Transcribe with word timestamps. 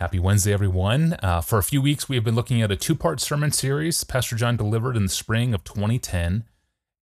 Happy 0.00 0.18
Wednesday, 0.18 0.50
everyone. 0.50 1.14
Uh, 1.22 1.42
for 1.42 1.58
a 1.58 1.62
few 1.62 1.82
weeks, 1.82 2.08
we 2.08 2.16
have 2.16 2.24
been 2.24 2.34
looking 2.34 2.62
at 2.62 2.70
a 2.70 2.76
two 2.76 2.94
part 2.94 3.20
sermon 3.20 3.52
series 3.52 4.02
Pastor 4.02 4.34
John 4.34 4.56
delivered 4.56 4.96
in 4.96 5.02
the 5.02 5.10
spring 5.10 5.52
of 5.52 5.62
2010. 5.62 6.44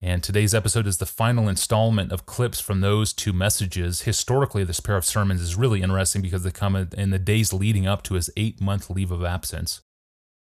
And 0.01 0.21
today's 0.21 0.53
episode 0.53 0.85
is 0.85 0.97
the 0.97 1.05
final 1.05 1.47
installment 1.47 2.11
of 2.11 2.25
clips 2.25 2.59
from 2.59 2.81
those 2.81 3.13
two 3.13 3.31
messages. 3.31 4.01
Historically, 4.01 4.65
this 4.65 4.81
pair 4.81 4.97
of 4.97 5.05
sermons 5.05 5.39
is 5.39 5.55
really 5.55 5.81
interesting 5.81 6.21
because 6.21 6.43
they 6.43 6.51
come 6.51 6.75
in 6.75 7.11
the 7.11 7.17
days 7.17 7.53
leading 7.53 7.87
up 7.87 8.03
to 8.03 8.15
his 8.15 8.29
eight 8.35 8.59
month 8.59 8.89
leave 8.89 9.11
of 9.11 9.23
absence, 9.23 9.79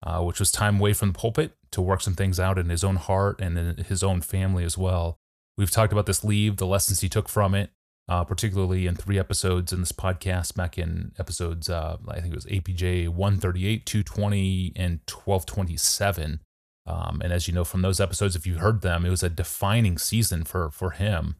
uh, 0.01 0.23
which 0.23 0.39
was 0.39 0.51
time 0.51 0.79
away 0.79 0.93
from 0.93 1.09
the 1.09 1.19
pulpit 1.19 1.55
to 1.69 1.79
work 1.79 2.01
some 2.01 2.15
things 2.15 2.39
out 2.39 2.57
in 2.57 2.69
his 2.69 2.83
own 2.83 2.95
heart 2.95 3.39
and 3.39 3.55
in 3.59 3.83
his 3.83 4.01
own 4.01 4.19
family 4.19 4.63
as 4.63 4.79
well. 4.79 5.19
We've 5.59 5.69
talked 5.69 5.93
about 5.93 6.07
this 6.07 6.23
leave, 6.23 6.57
the 6.57 6.65
lessons 6.65 7.01
he 7.01 7.09
took 7.09 7.29
from 7.29 7.53
it, 7.53 7.69
uh, 8.09 8.23
particularly 8.23 8.87
in 8.87 8.95
three 8.95 9.19
episodes 9.19 9.73
in 9.73 9.81
this 9.81 9.91
podcast 9.91 10.55
back 10.55 10.77
in 10.77 11.11
episodes, 11.19 11.69
uh, 11.69 11.97
I 12.07 12.19
think 12.19 12.33
it 12.33 12.35
was 12.35 12.45
APJ 12.45 13.09
138, 13.09 13.85
220, 13.85 14.73
and 14.75 14.99
1227. 15.07 16.39
Um, 16.85 17.21
and 17.21 17.33
as 17.33 17.47
you 17.47 17.53
know 17.53 17.65
from 17.65 17.81
those 17.81 17.99
episodes, 17.99 18.35
if 18.35 18.47
you 18.47 18.59
heard 18.59 18.81
them, 18.81 19.05
it 19.05 19.09
was 19.09 19.23
a 19.23 19.29
defining 19.29 19.97
season 19.97 20.45
for, 20.45 20.71
for 20.71 20.91
him. 20.91 21.35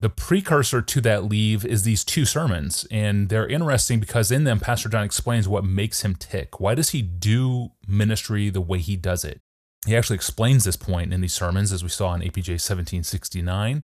The 0.00 0.10
precursor 0.10 0.82
to 0.82 1.00
that 1.02 1.24
leave 1.24 1.64
is 1.64 1.84
these 1.84 2.04
two 2.04 2.24
sermons, 2.24 2.86
and 2.90 3.28
they're 3.28 3.46
interesting 3.46 4.00
because 4.00 4.32
in 4.32 4.42
them, 4.44 4.58
Pastor 4.58 4.88
John 4.88 5.04
explains 5.04 5.48
what 5.48 5.64
makes 5.64 6.02
him 6.02 6.16
tick. 6.16 6.58
Why 6.58 6.74
does 6.74 6.90
he 6.90 7.02
do 7.02 7.70
ministry 7.86 8.50
the 8.50 8.60
way 8.60 8.78
he 8.78 8.96
does 8.96 9.24
it? 9.24 9.40
He 9.86 9.96
actually 9.96 10.16
explains 10.16 10.64
this 10.64 10.76
point 10.76 11.12
in 11.12 11.20
these 11.20 11.32
sermons, 11.32 11.72
as 11.72 11.84
we 11.84 11.88
saw 11.88 12.14
in 12.14 12.20
APJ 12.20 12.54
1769. 12.54 13.82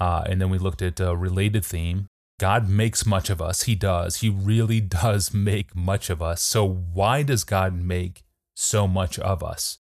Uh, 0.00 0.24
and 0.26 0.40
then 0.40 0.50
we 0.50 0.58
looked 0.58 0.82
at 0.82 0.98
a 0.98 1.14
related 1.14 1.64
theme. 1.64 2.06
God 2.40 2.70
makes 2.70 3.04
much 3.04 3.28
of 3.28 3.42
us. 3.42 3.64
He 3.64 3.74
does. 3.74 4.22
He 4.22 4.30
really 4.30 4.80
does 5.02 5.34
make 5.34 5.76
much 5.76 6.08
of 6.08 6.22
us. 6.22 6.40
So, 6.40 6.66
why 6.66 7.22
does 7.22 7.44
God 7.44 7.74
make 7.74 8.22
so 8.56 8.88
much 8.88 9.18
of 9.18 9.42
us? 9.42 9.78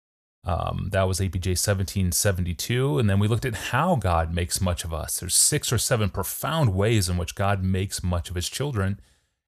Um, 0.46 0.90
that 0.92 1.08
was 1.08 1.20
APJ 1.20 1.56
1772. 1.58 3.00
And 3.00 3.10
then 3.10 3.18
we 3.18 3.28
looked 3.28 3.46
at 3.46 3.56
how 3.56 3.96
God 3.96 4.34
makes 4.34 4.62
much 4.62 4.84
of 4.84 4.94
us. 4.94 5.20
There's 5.20 5.36
six 5.36 5.72
or 5.72 5.78
seven 5.78 6.10
profound 6.10 6.76
ways 6.76 7.10
in 7.10 7.18
which 7.18 7.34
God 7.36 7.64
makes 7.64 8.04
much 8.04 8.30
of 8.30 8.36
his 8.36 8.50
children. 8.50 9.00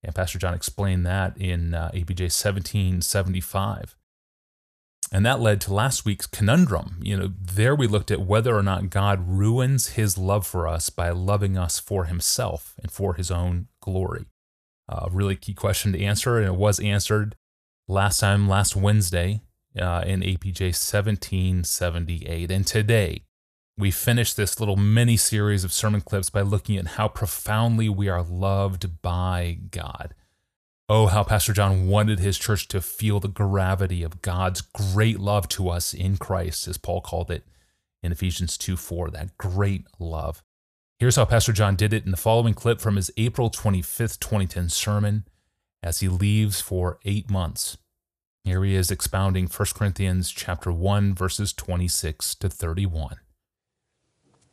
And 0.04 0.16
Pastor 0.16 0.40
John 0.40 0.54
explained 0.54 1.06
that 1.06 1.38
in 1.38 1.74
uh, 1.74 1.92
APJ 1.94 2.32
1775. 2.32 3.96
And 5.12 5.26
that 5.26 5.40
led 5.40 5.62
to 5.62 5.74
last 5.74 6.06
week's 6.06 6.26
conundrum. 6.26 7.00
You 7.02 7.18
know, 7.18 7.34
there 7.40 7.76
we 7.76 7.88
looked 7.88 8.12
at 8.12 8.22
whether 8.22 8.56
or 8.56 8.64
not 8.64 8.90
God 8.90 9.28
ruins 9.28 9.90
his 9.90 10.18
love 10.18 10.46
for 10.48 10.68
us 10.68 10.90
by 10.90 11.10
loving 11.12 11.58
us 11.58 11.80
for 11.80 12.06
himself 12.06 12.76
and 12.82 12.92
for 12.92 13.14
his 13.14 13.30
own 13.30 13.68
glory. 13.82 14.26
A 14.90 15.06
uh, 15.06 15.10
really 15.12 15.36
key 15.36 15.54
question 15.54 15.94
to 15.94 16.04
answer, 16.04 16.38
and 16.38 16.48
it 16.48 16.56
was 16.56 16.80
answered 16.80 17.36
last 17.88 18.20
time, 18.20 18.48
last 18.48 18.76
Wednesday, 18.76 19.42
uh, 19.80 20.04
in 20.06 20.22
APJ 20.22 20.74
1778. 20.74 22.52
And 22.52 22.68
today, 22.68 23.24
we 23.78 23.92
finish 23.92 24.34
this 24.34 24.60
little 24.60 24.78
mini 24.78 25.18
series 25.18 25.64
of 25.64 25.74
sermon 25.74 26.02
clips 26.02 26.30
by 26.30 26.42
looking 26.42 26.78
at 26.78 26.88
how 26.88 27.08
profoundly 27.08 27.90
we 27.90 28.08
are 28.08 28.24
loved 28.24 29.02
by 29.02 29.60
God. 29.72 30.14
Oh, 30.88 31.08
how 31.08 31.24
Pastor 31.24 31.52
John 31.52 31.88
wanted 31.88 32.20
his 32.20 32.38
church 32.38 32.68
to 32.68 32.80
feel 32.80 33.20
the 33.20 33.28
gravity 33.28 34.04
of 34.04 34.22
God's 34.22 34.62
great 34.62 35.20
love 35.20 35.48
to 35.50 35.70
us 35.70 35.96
in 35.96 36.18
Christ, 36.18 36.68
as 36.68 36.78
Paul 36.78 37.02
called 37.02 37.32
it 37.32 37.44
in 38.04 38.12
Ephesians 38.12 38.56
2 38.56 38.78
4, 38.78 39.10
that 39.10 39.36
great 39.40 39.86
love. 39.98 40.44
Here's 41.00 41.16
how 41.16 41.26
Pastor 41.26 41.54
John 41.54 41.76
did 41.76 41.92
it 41.92 42.06
in 42.06 42.12
the 42.12 42.18
following 42.18 42.54
clip 42.54 42.80
from 42.80 42.98
his 42.98 43.10
April 43.18 43.50
25th, 43.50 44.20
2010 44.20 44.70
sermon 44.70 45.26
as 45.82 46.02
he 46.02 46.08
leaves 46.08 46.62
for 46.62 47.00
eight 47.04 47.32
months. 47.32 47.78
Here 48.44 48.64
he 48.64 48.76
is 48.76 48.92
expounding 48.92 49.48
1 49.48 49.68
Corinthians 49.76 50.30
chapter 50.30 50.72
1 50.72 51.16
verses 51.16 51.52
26 51.52 52.36
to 52.36 52.48
31. 52.50 53.16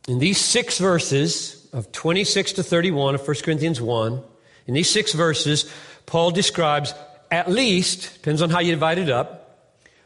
In 0.09 0.19
these 0.19 0.41
6 0.41 0.79
verses 0.79 1.69
of 1.75 1.93
26 1.93 2.55
to 2.55 2.63
31 2.63 3.17
of 3.17 3.29
1 3.29 3.37
Corinthians 3.45 3.83
1, 3.83 4.23
in 4.67 4.75
these 4.75 4.91
6 4.91 5.13
verses, 5.13 5.71
Paul 6.07 6.31
describes 6.31 6.95
at 7.31 7.51
least, 7.51 8.15
depends 8.15 8.43
on 8.43 8.51
how 8.51 8.61
you 8.61 8.73
divide 8.73 8.99
it 8.99 9.09
up, 9.09 9.59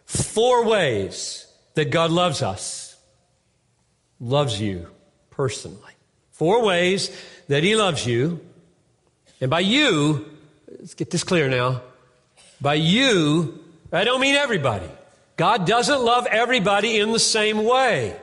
four 0.05 0.65
ways 0.65 1.47
that 1.75 1.91
God 1.91 2.11
loves 2.11 2.43
us, 2.43 2.97
loves 4.21 4.61
you 4.61 4.87
personally. 5.31 5.93
Four 6.33 6.65
ways 6.65 7.11
that 7.49 7.62
He 7.62 7.77
loves 7.77 8.06
you. 8.06 8.41
And 9.41 9.51
by 9.51 9.61
you, 9.61 10.27
let's 10.69 10.95
get 10.95 11.11
this 11.11 11.25
clear 11.25 11.49
now. 11.49 11.83
By 12.61 12.75
you, 12.75 13.59
I 13.93 14.05
don't 14.05 14.21
mean 14.21 14.35
everybody. 14.35 14.89
God 15.37 15.67
doesn't 15.67 16.01
love 16.01 16.27
everybody 16.27 16.99
in 16.99 17.12
the 17.12 17.19
same 17.19 17.65
way. 17.65 18.17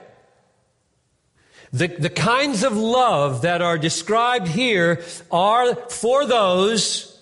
The, 1.72 1.88
the 1.88 2.09
kinds 2.09 2.63
of 2.63 2.78
love 2.78 3.41
that 3.41 3.62
are 3.62 3.78
described 3.78 4.47
here 4.47 5.03
are 5.31 5.75
for 5.89 6.25
those 6.25 7.12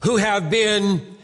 who 0.00 0.16
have 0.16 0.50
been 0.50 1.16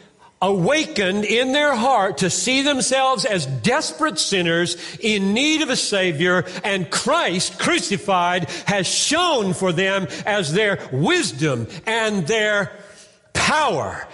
awakened 0.43 1.25
in 1.25 1.53
their 1.53 1.75
heart 1.75 2.19
to 2.19 2.31
see 2.31 2.63
themselves 2.63 3.25
as 3.25 3.47
desperate 3.47 4.19
sinners 4.19 4.77
in 4.99 5.33
need 5.33 5.63
of 5.63 5.71
a 5.71 5.77
Savior, 5.77 6.45
and 6.63 6.91
Christ 6.91 7.59
crucified 7.59 8.51
has 8.67 8.87
shown 8.87 9.55
for 9.55 9.73
them 9.73 10.07
as 10.27 10.53
their 10.53 10.79
wisdom 10.93 11.67
and 11.87 12.27
their 12.27 12.73
power. 13.33 14.07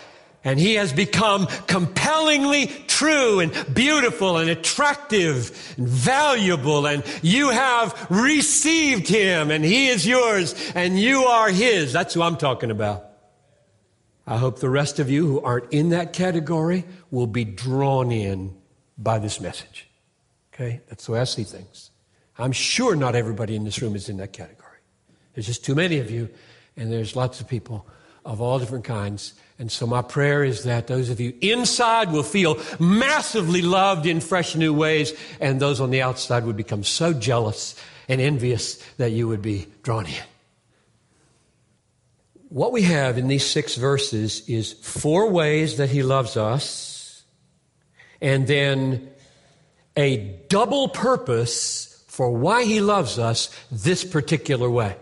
And 0.44 0.58
he 0.58 0.74
has 0.74 0.92
become 0.92 1.46
compellingly 1.66 2.66
true 2.88 3.38
and 3.38 3.52
beautiful 3.72 4.38
and 4.38 4.50
attractive 4.50 5.74
and 5.76 5.86
valuable. 5.86 6.86
And 6.86 7.04
you 7.22 7.50
have 7.50 8.08
received 8.10 9.06
him 9.06 9.52
and 9.52 9.64
he 9.64 9.86
is 9.86 10.04
yours 10.04 10.54
and 10.74 10.98
you 10.98 11.24
are 11.24 11.48
his. 11.48 11.92
That's 11.92 12.14
who 12.14 12.22
I'm 12.22 12.36
talking 12.36 12.72
about. 12.72 13.11
I 14.26 14.38
hope 14.38 14.60
the 14.60 14.70
rest 14.70 14.98
of 14.98 15.10
you 15.10 15.26
who 15.26 15.40
aren't 15.40 15.72
in 15.72 15.88
that 15.90 16.12
category 16.12 16.84
will 17.10 17.26
be 17.26 17.44
drawn 17.44 18.12
in 18.12 18.56
by 18.96 19.18
this 19.18 19.40
message. 19.40 19.88
Okay? 20.54 20.80
That's 20.88 21.06
the 21.06 21.12
way 21.12 21.20
I 21.20 21.24
see 21.24 21.44
things. 21.44 21.90
I'm 22.38 22.52
sure 22.52 22.94
not 22.94 23.14
everybody 23.14 23.56
in 23.56 23.64
this 23.64 23.82
room 23.82 23.96
is 23.96 24.08
in 24.08 24.18
that 24.18 24.32
category. 24.32 24.78
There's 25.34 25.46
just 25.46 25.64
too 25.64 25.74
many 25.74 25.98
of 25.98 26.10
you, 26.10 26.28
and 26.76 26.92
there's 26.92 27.16
lots 27.16 27.40
of 27.40 27.48
people 27.48 27.86
of 28.24 28.40
all 28.40 28.58
different 28.58 28.84
kinds. 28.84 29.34
And 29.58 29.70
so 29.70 29.86
my 29.86 30.02
prayer 30.02 30.44
is 30.44 30.64
that 30.64 30.86
those 30.86 31.10
of 31.10 31.20
you 31.20 31.34
inside 31.40 32.12
will 32.12 32.22
feel 32.22 32.58
massively 32.78 33.62
loved 33.62 34.06
in 34.06 34.20
fresh 34.20 34.54
new 34.54 34.72
ways, 34.72 35.12
and 35.40 35.60
those 35.60 35.80
on 35.80 35.90
the 35.90 36.02
outside 36.02 36.44
would 36.44 36.56
become 36.56 36.84
so 36.84 37.12
jealous 37.12 37.74
and 38.08 38.20
envious 38.20 38.76
that 38.96 39.12
you 39.12 39.28
would 39.28 39.42
be 39.42 39.66
drawn 39.82 40.06
in 40.06 40.14
what 42.52 42.70
we 42.70 42.82
have 42.82 43.16
in 43.16 43.28
these 43.28 43.46
six 43.46 43.76
verses 43.76 44.46
is 44.46 44.74
four 44.74 45.30
ways 45.30 45.78
that 45.78 45.88
he 45.88 46.02
loves 46.02 46.36
us, 46.36 47.24
and 48.20 48.46
then 48.46 49.08
a 49.96 50.38
double 50.48 50.88
purpose 50.88 52.04
for 52.08 52.30
why 52.30 52.64
he 52.64 52.82
loves 52.82 53.18
us 53.18 53.48
this 53.70 54.04
particular 54.04 54.68
way. 54.68 54.96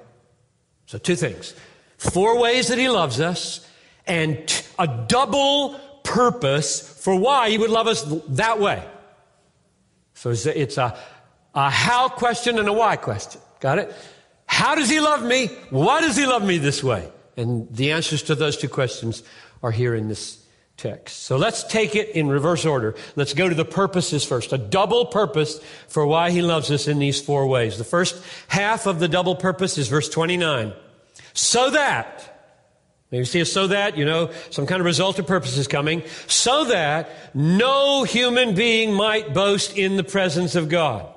So, 0.86 0.98
two 0.98 1.16
things 1.16 1.54
four 1.98 2.38
ways 2.38 2.68
that 2.68 2.78
he 2.78 2.88
loves 2.88 3.20
us, 3.20 3.66
and 4.06 4.38
a 4.78 4.86
double 5.08 5.76
purpose 6.04 6.80
for 7.02 7.16
why 7.16 7.50
he 7.50 7.58
would 7.58 7.70
love 7.70 7.88
us 7.88 8.04
that 8.28 8.60
way. 8.60 8.80
So, 10.14 10.30
it's 10.30 10.78
a, 10.78 10.96
a 11.52 11.68
how 11.68 12.10
question 12.10 12.60
and 12.60 12.68
a 12.68 12.72
why 12.72 12.94
question. 12.94 13.40
Got 13.58 13.80
it? 13.80 13.92
How 14.46 14.76
does 14.76 14.88
he 14.88 15.00
love 15.00 15.24
me? 15.24 15.48
Why 15.70 16.00
does 16.00 16.16
he 16.16 16.26
love 16.26 16.44
me 16.44 16.58
this 16.58 16.84
way? 16.84 17.10
And 17.40 17.74
the 17.74 17.92
answers 17.92 18.22
to 18.24 18.34
those 18.34 18.56
two 18.56 18.68
questions 18.68 19.22
are 19.62 19.70
here 19.70 19.94
in 19.94 20.08
this 20.08 20.44
text. 20.76 21.24
So 21.24 21.36
let's 21.36 21.64
take 21.64 21.94
it 21.94 22.10
in 22.10 22.28
reverse 22.28 22.64
order. 22.64 22.94
Let's 23.16 23.34
go 23.34 23.48
to 23.48 23.54
the 23.54 23.64
purposes 23.64 24.24
first. 24.24 24.52
A 24.52 24.58
double 24.58 25.06
purpose 25.06 25.60
for 25.88 26.06
why 26.06 26.30
he 26.30 26.42
loves 26.42 26.70
us 26.70 26.88
in 26.88 26.98
these 26.98 27.20
four 27.20 27.46
ways. 27.46 27.78
The 27.78 27.84
first 27.84 28.22
half 28.48 28.86
of 28.86 28.98
the 28.98 29.08
double 29.08 29.36
purpose 29.36 29.78
is 29.78 29.88
verse 29.88 30.08
29. 30.08 30.72
So 31.32 31.70
that, 31.70 32.58
you 33.10 33.24
see 33.24 33.40
a 33.40 33.44
so 33.44 33.66
that, 33.68 33.96
you 33.96 34.04
know, 34.04 34.30
some 34.50 34.66
kind 34.66 34.80
of 34.80 34.86
result 34.86 35.18
or 35.18 35.22
purpose 35.22 35.56
is 35.56 35.66
coming, 35.66 36.02
so 36.26 36.64
that 36.66 37.10
no 37.34 38.04
human 38.04 38.54
being 38.54 38.92
might 38.92 39.34
boast 39.34 39.76
in 39.76 39.96
the 39.96 40.04
presence 40.04 40.54
of 40.54 40.68
God. 40.68 41.12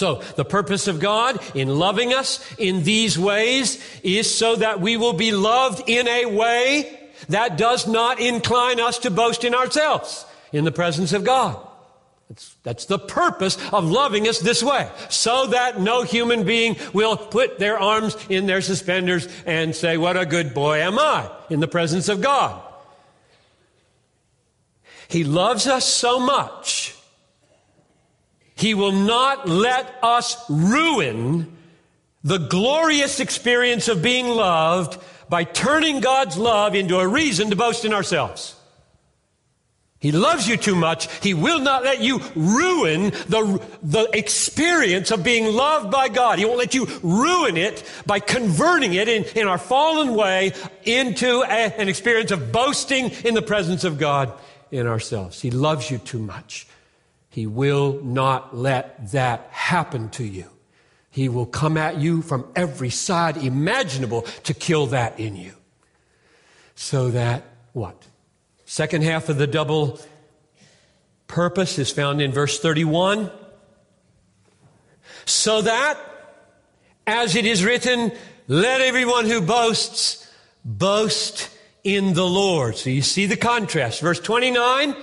So, 0.00 0.22
the 0.36 0.46
purpose 0.46 0.88
of 0.88 0.98
God 0.98 1.38
in 1.54 1.78
loving 1.78 2.14
us 2.14 2.42
in 2.56 2.84
these 2.84 3.18
ways 3.18 3.78
is 4.02 4.34
so 4.34 4.56
that 4.56 4.80
we 4.80 4.96
will 4.96 5.12
be 5.12 5.30
loved 5.30 5.90
in 5.90 6.08
a 6.08 6.24
way 6.24 6.98
that 7.28 7.58
does 7.58 7.86
not 7.86 8.18
incline 8.18 8.80
us 8.80 8.96
to 9.00 9.10
boast 9.10 9.44
in 9.44 9.54
ourselves 9.54 10.24
in 10.54 10.64
the 10.64 10.72
presence 10.72 11.12
of 11.12 11.22
God. 11.22 11.54
That's, 12.30 12.54
that's, 12.62 12.84
the 12.86 12.98
purpose 12.98 13.58
of 13.74 13.84
loving 13.84 14.26
us 14.26 14.38
this 14.38 14.62
way, 14.62 14.90
so 15.10 15.48
that 15.48 15.78
no 15.78 16.02
human 16.02 16.44
being 16.44 16.76
will 16.94 17.18
put 17.18 17.58
their 17.58 17.78
arms 17.78 18.16
in 18.30 18.46
their 18.46 18.62
suspenders 18.62 19.28
and 19.44 19.76
say, 19.76 19.98
What 19.98 20.16
a 20.16 20.24
good 20.24 20.54
boy 20.54 20.78
am 20.78 20.98
I 20.98 21.30
in 21.50 21.60
the 21.60 21.68
presence 21.68 22.08
of 22.08 22.22
God. 22.22 22.58
He 25.08 25.24
loves 25.24 25.66
us 25.66 25.84
so 25.84 26.18
much, 26.18 26.96
He 28.60 28.74
will 28.74 28.92
not 28.92 29.48
let 29.48 29.94
us 30.02 30.36
ruin 30.50 31.56
the 32.22 32.36
glorious 32.36 33.18
experience 33.18 33.88
of 33.88 34.02
being 34.02 34.28
loved 34.28 35.00
by 35.30 35.44
turning 35.44 36.00
God's 36.00 36.36
love 36.36 36.74
into 36.74 36.98
a 36.98 37.08
reason 37.08 37.48
to 37.48 37.56
boast 37.56 37.86
in 37.86 37.94
ourselves. 37.94 38.54
He 39.98 40.12
loves 40.12 40.46
you 40.46 40.58
too 40.58 40.74
much. 40.74 41.08
He 41.22 41.32
will 41.32 41.60
not 41.60 41.84
let 41.84 42.02
you 42.02 42.20
ruin 42.34 43.10
the, 43.28 43.62
the 43.82 44.10
experience 44.12 45.10
of 45.10 45.24
being 45.24 45.54
loved 45.54 45.90
by 45.90 46.08
God. 46.08 46.38
He 46.38 46.44
won't 46.44 46.58
let 46.58 46.74
you 46.74 46.86
ruin 47.02 47.56
it 47.56 47.82
by 48.04 48.18
converting 48.18 48.92
it 48.92 49.08
in, 49.08 49.24
in 49.36 49.46
our 49.46 49.58
fallen 49.58 50.14
way 50.14 50.52
into 50.84 51.42
a, 51.42 51.80
an 51.80 51.88
experience 51.88 52.30
of 52.30 52.52
boasting 52.52 53.10
in 53.24 53.32
the 53.32 53.42
presence 53.42 53.84
of 53.84 53.98
God 53.98 54.32
in 54.70 54.86
ourselves. 54.86 55.40
He 55.40 55.50
loves 55.50 55.90
you 55.90 55.96
too 55.96 56.18
much. 56.18 56.66
He 57.30 57.46
will 57.46 58.00
not 58.02 58.56
let 58.56 59.12
that 59.12 59.48
happen 59.50 60.10
to 60.10 60.24
you. 60.24 60.46
He 61.10 61.28
will 61.28 61.46
come 61.46 61.76
at 61.76 61.98
you 61.98 62.22
from 62.22 62.46
every 62.54 62.90
side 62.90 63.36
imaginable 63.36 64.22
to 64.44 64.52
kill 64.52 64.86
that 64.86 65.18
in 65.18 65.36
you. 65.36 65.54
So 66.74 67.10
that 67.10 67.44
what? 67.72 68.06
Second 68.64 69.04
half 69.04 69.28
of 69.28 69.38
the 69.38 69.46
double 69.46 70.00
purpose 71.26 71.78
is 71.78 71.90
found 71.90 72.20
in 72.20 72.32
verse 72.32 72.58
31. 72.58 73.30
So 75.24 75.62
that, 75.62 75.98
as 77.06 77.36
it 77.36 77.46
is 77.46 77.64
written, 77.64 78.12
let 78.48 78.80
everyone 78.80 79.26
who 79.26 79.40
boasts 79.40 80.28
boast 80.64 81.48
in 81.84 82.14
the 82.14 82.26
Lord. 82.26 82.76
So 82.76 82.90
you 82.90 83.02
see 83.02 83.26
the 83.26 83.36
contrast. 83.36 84.00
Verse 84.00 84.20
29, 84.20 84.96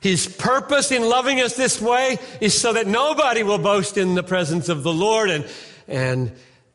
his 0.00 0.26
purpose 0.26 0.90
in 0.90 1.08
loving 1.08 1.40
us 1.40 1.56
this 1.56 1.80
way 1.80 2.18
is 2.40 2.58
so 2.58 2.72
that 2.72 2.86
nobody 2.86 3.42
will 3.42 3.58
boast 3.58 3.96
in 3.96 4.14
the 4.14 4.22
presence 4.22 4.68
of 4.68 4.82
the 4.82 4.92
Lord. 4.92 5.30
And, 5.30 5.46
and 5.86 6.32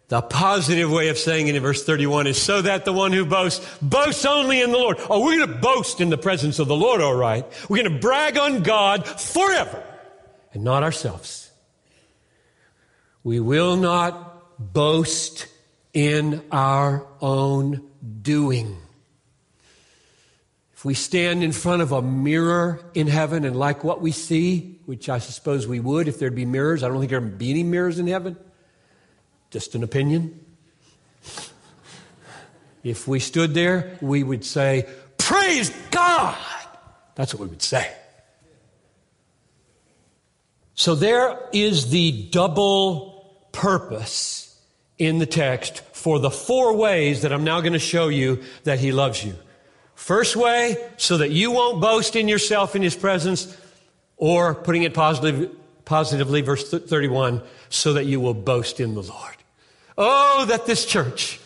the 0.08 0.22
positive 0.22 0.92
way 0.92 1.10
of 1.10 1.18
saying 1.18 1.48
it 1.48 1.56
in 1.56 1.64
verse 1.64 1.84
31 1.84 2.28
is 2.28 2.40
so 2.40 2.62
that 2.62 2.86
the 2.86 2.94
one 2.94 3.12
who 3.12 3.26
boasts 3.26 3.66
boasts 3.82 4.26
only 4.26 4.62
in 4.62 4.72
the 4.72 4.78
Lord. 4.78 4.98
Oh, 5.10 5.24
we're 5.24 5.38
going 5.38 5.50
to 5.50 5.60
boast 5.60 6.02
in 6.02 6.12
the 6.12 6.18
presence 6.18 6.60
of 6.60 6.68
the 6.68 6.76
Lord, 6.76 7.02
all 7.02 7.16
right. 7.16 7.46
We're 7.68 7.84
going 7.84 7.94
to 7.96 8.00
brag 8.00 8.38
on 8.38 8.62
God 8.62 9.08
forever 9.08 9.84
and 10.54 10.64
not 10.64 10.84
ourselves. 10.84 11.50
We 13.24 13.40
will 13.40 13.76
not 13.76 14.74
boast 14.74 15.48
in 15.94 16.44
our 16.52 17.08
own 17.20 17.90
doing. 18.22 18.78
We 20.86 20.94
stand 20.94 21.44
in 21.44 21.52
front 21.52 21.82
of 21.82 21.92
a 21.92 22.04
mirror 22.04 22.80
in 22.94 23.08
heaven 23.08 23.44
and 23.44 23.56
like 23.56 23.84
what 23.84 24.02
we 24.02 24.12
see, 24.12 24.78
which 24.86 25.10
I 25.10 25.18
suppose 25.18 25.66
we 25.66 25.80
would 25.80 26.08
if 26.08 26.20
there'd 26.20 26.36
be 26.36 26.46
mirrors, 26.46 26.84
I 26.84 26.90
don't 26.90 27.00
think 27.00 27.10
there'd 27.10 27.40
be 27.40 27.50
any 27.50 27.64
mirrors 27.64 27.98
in 27.98 28.06
heaven. 28.06 28.38
Just 29.50 29.74
an 29.74 29.82
opinion. 29.82 30.46
If 32.84 33.08
we 33.08 33.20
stood 33.20 33.56
there, 33.56 33.98
we 34.00 34.22
would 34.22 34.46
say, 34.46 34.88
Praise 35.18 35.72
God! 35.90 36.38
That's 37.16 37.34
what 37.34 37.42
we 37.42 37.48
would 37.48 37.64
say. 37.64 37.92
So 40.76 40.94
there 40.94 41.40
is 41.52 41.90
the 41.90 42.28
double 42.30 43.40
purpose 43.54 44.56
in 45.00 45.18
the 45.18 45.26
text 45.26 45.80
for 45.94 46.20
the 46.20 46.30
four 46.30 46.76
ways 46.76 47.24
that 47.24 47.34
I'm 47.34 47.44
now 47.44 47.60
going 47.62 47.74
to 47.74 47.80
show 47.80 48.08
you 48.08 48.44
that 48.66 48.78
He 48.78 48.92
loves 48.92 49.24
you. 49.24 49.34
First 49.96 50.36
way, 50.36 50.78
so 50.98 51.18
that 51.18 51.32
you 51.32 51.52
won't 51.52 51.82
boast 51.82 52.16
in 52.16 52.28
yourself 52.28 52.76
in 52.76 52.82
His 52.82 52.96
presence, 52.96 53.58
or 54.18 54.54
putting 54.54 54.84
it 54.84 54.94
positively, 54.94 55.50
positively 55.86 56.42
verse 56.42 56.70
31, 56.70 57.42
so 57.70 57.94
that 57.94 58.06
you 58.06 58.20
will 58.20 58.34
boast 58.34 58.80
in 58.80 58.94
the 58.94 59.02
Lord. 59.02 59.36
Oh, 59.98 60.46
that 60.50 60.66
this 60.66 60.86
church 60.86 61.40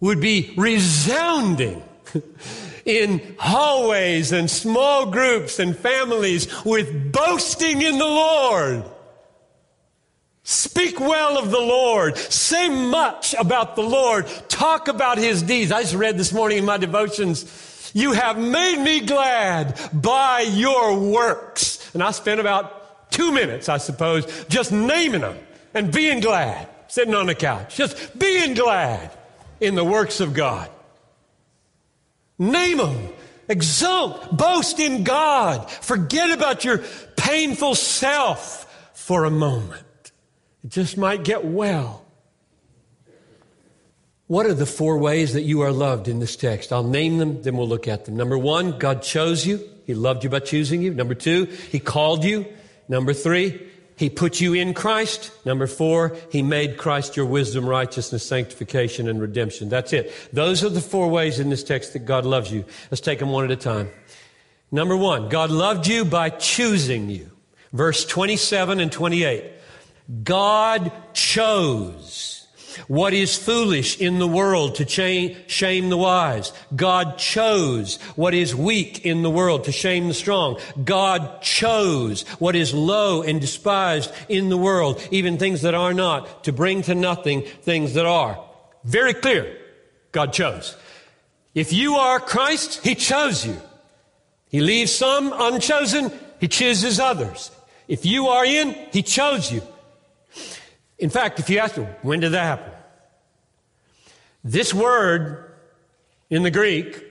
would 0.00 0.20
be 0.20 0.52
resounding 0.56 1.82
in 2.84 3.36
hallways 3.38 4.32
and 4.32 4.50
small 4.50 5.06
groups 5.10 5.58
and 5.58 5.76
families 5.76 6.64
with 6.64 7.12
boasting 7.12 7.82
in 7.82 7.98
the 7.98 8.06
Lord. 8.06 8.84
Speak 10.44 10.98
well 10.98 11.36
of 11.36 11.50
the 11.50 11.60
Lord. 11.60 12.16
Say 12.16 12.70
much 12.70 13.34
about 13.34 13.76
the 13.76 13.82
Lord. 13.82 14.26
Talk 14.48 14.88
about 14.88 15.18
his 15.18 15.42
deeds. 15.42 15.70
I 15.70 15.82
just 15.82 15.94
read 15.94 16.16
this 16.16 16.32
morning 16.32 16.56
in 16.56 16.64
my 16.64 16.78
devotions, 16.78 17.44
you 17.94 18.12
have 18.12 18.38
made 18.38 18.82
me 18.82 19.00
glad 19.00 19.78
by 19.92 20.40
your 20.40 20.98
works. 20.98 21.90
And 21.94 22.02
I 22.02 22.10
spent 22.10 22.40
about 22.40 23.10
two 23.10 23.32
minutes, 23.32 23.68
I 23.68 23.78
suppose, 23.78 24.46
just 24.48 24.72
naming 24.72 25.22
them 25.22 25.38
and 25.74 25.92
being 25.92 26.20
glad 26.20 26.68
sitting 26.88 27.14
on 27.14 27.26
the 27.26 27.34
couch, 27.34 27.76
just 27.76 28.18
being 28.18 28.54
glad 28.54 29.10
in 29.60 29.74
the 29.74 29.84
works 29.84 30.20
of 30.20 30.34
God. 30.34 30.70
Name 32.38 32.78
them. 32.78 33.08
Exult. 33.48 34.36
Boast 34.36 34.78
in 34.78 35.04
God. 35.04 35.70
Forget 35.70 36.30
about 36.30 36.64
your 36.64 36.82
painful 37.16 37.74
self 37.74 38.64
for 38.94 39.24
a 39.24 39.30
moment. 39.30 40.12
It 40.64 40.70
just 40.70 40.96
might 40.96 41.24
get 41.24 41.44
well. 41.44 42.04
What 44.28 44.46
are 44.46 44.54
the 44.54 44.66
four 44.66 44.98
ways 44.98 45.32
that 45.32 45.42
you 45.42 45.62
are 45.62 45.72
loved 45.72 46.06
in 46.06 46.20
this 46.20 46.36
text? 46.36 46.72
I'll 46.72 46.84
name 46.84 47.18
them, 47.18 47.42
then 47.42 47.56
we'll 47.56 47.68
look 47.68 47.88
at 47.88 48.04
them. 48.04 48.16
Number 48.16 48.38
one, 48.38 48.78
God 48.78 49.02
chose 49.02 49.46
you. 49.46 49.60
He 49.84 49.94
loved 49.94 50.22
you 50.22 50.30
by 50.30 50.40
choosing 50.40 50.82
you. 50.82 50.94
Number 50.94 51.14
two, 51.14 51.46
He 51.46 51.80
called 51.80 52.24
you. 52.24 52.46
Number 52.88 53.14
three, 53.14 53.68
he 53.98 54.08
put 54.08 54.40
you 54.40 54.54
in 54.54 54.74
Christ. 54.74 55.32
Number 55.44 55.66
four, 55.66 56.16
He 56.30 56.40
made 56.40 56.76
Christ 56.76 57.16
your 57.16 57.26
wisdom, 57.26 57.66
righteousness, 57.66 58.24
sanctification, 58.24 59.08
and 59.08 59.20
redemption. 59.20 59.68
That's 59.68 59.92
it. 59.92 60.12
Those 60.32 60.62
are 60.62 60.68
the 60.68 60.80
four 60.80 61.08
ways 61.08 61.40
in 61.40 61.50
this 61.50 61.64
text 61.64 61.94
that 61.94 62.00
God 62.00 62.24
loves 62.24 62.52
you. 62.52 62.64
Let's 62.92 63.00
take 63.00 63.18
them 63.18 63.30
one 63.30 63.44
at 63.44 63.50
a 63.50 63.56
time. 63.56 63.90
Number 64.70 64.96
one, 64.96 65.28
God 65.28 65.50
loved 65.50 65.88
you 65.88 66.04
by 66.04 66.30
choosing 66.30 67.10
you. 67.10 67.28
Verse 67.72 68.04
27 68.04 68.78
and 68.78 68.92
28. 68.92 69.44
God 70.22 70.92
chose 71.12 72.46
what 72.86 73.12
is 73.12 73.36
foolish 73.36 73.98
in 73.98 74.18
the 74.18 74.28
world 74.28 74.76
to 74.76 74.86
shame 74.86 75.88
the 75.88 75.96
wise. 75.96 76.52
God 76.74 77.18
chose 77.18 77.96
what 78.16 78.34
is 78.34 78.54
weak 78.54 79.04
in 79.04 79.22
the 79.22 79.30
world 79.30 79.64
to 79.64 79.72
shame 79.72 80.08
the 80.08 80.14
strong. 80.14 80.60
God 80.84 81.42
chose 81.42 82.22
what 82.38 82.54
is 82.54 82.72
low 82.72 83.22
and 83.22 83.40
despised 83.40 84.12
in 84.28 84.48
the 84.48 84.56
world, 84.56 85.06
even 85.10 85.38
things 85.38 85.62
that 85.62 85.74
are 85.74 85.94
not, 85.94 86.44
to 86.44 86.52
bring 86.52 86.82
to 86.82 86.94
nothing 86.94 87.42
things 87.42 87.94
that 87.94 88.06
are. 88.06 88.42
Very 88.84 89.14
clear. 89.14 89.56
God 90.12 90.32
chose. 90.32 90.76
If 91.54 91.72
you 91.72 91.94
are 91.94 92.20
Christ, 92.20 92.84
He 92.84 92.94
chose 92.94 93.46
you. 93.46 93.60
He 94.48 94.60
leaves 94.60 94.92
some 94.94 95.32
unchosen, 95.34 96.12
He 96.40 96.48
chooses 96.48 97.00
others. 97.00 97.50
If 97.86 98.06
you 98.06 98.28
are 98.28 98.44
in, 98.44 98.74
He 98.92 99.02
chose 99.02 99.52
you. 99.52 99.62
In 100.98 101.10
fact, 101.10 101.38
if 101.38 101.48
you 101.48 101.58
ask 101.58 101.74
him, 101.74 101.86
when 102.02 102.20
did 102.20 102.32
that 102.32 102.44
happen? 102.44 102.72
This 104.42 104.74
word 104.74 105.52
in 106.30 106.42
the 106.42 106.50
Greek 106.50 107.04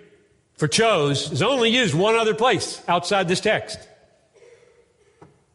for 0.56 0.68
chose 0.68 1.32
is 1.32 1.42
only 1.42 1.70
used 1.70 1.94
one 1.94 2.16
other 2.16 2.34
place 2.34 2.82
outside 2.88 3.28
this 3.28 3.40
text. 3.40 3.80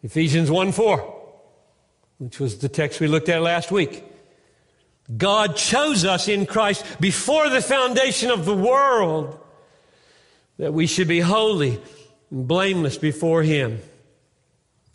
Ephesians 0.03 0.51
1 0.51 0.73
4, 0.73 1.23
which 2.19 2.41
was 2.41 2.59
the 2.59 2.69
text 2.69 3.01
we 3.01 3.07
looked 3.07 3.29
at 3.29 3.43
last 3.43 3.71
week. 3.71 4.05
God 5.17 5.57
chose 5.57 6.05
us 6.05 6.29
in 6.29 6.47
Christ 6.47 6.85
before 7.01 7.49
the 7.51 7.61
foundation 7.61 8.31
of 8.31 8.45
the 8.45 8.55
world 8.55 9.39
that 10.59 10.73
we 10.73 10.87
should 10.87 11.09
be 11.09 11.21
holy 11.21 11.81
and 12.31 12.49
blameless 12.49 12.99
before 12.99 13.43
Him. 13.43 13.81